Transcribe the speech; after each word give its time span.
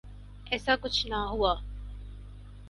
ایسا 0.51 0.73
کچھ 0.81 0.99
نہ 1.07 1.19
ہوا۔ 1.31 1.53